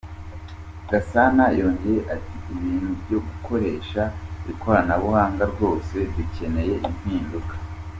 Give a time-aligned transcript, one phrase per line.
[0.89, 4.01] Gasana yongeye ati “Ibintu byo gukoresha
[4.51, 7.55] ikoranabuhanga, rwose dukeneye impinduka.